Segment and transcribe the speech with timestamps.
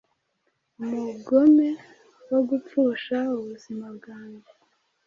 [0.81, 1.67] umugome
[2.29, 4.43] wo gupfusha ubuzima bwanjye.'